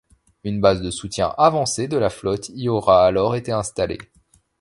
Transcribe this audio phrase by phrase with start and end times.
[0.43, 3.99] Une base de soutien avancé de la Flotte y aura alors été installée.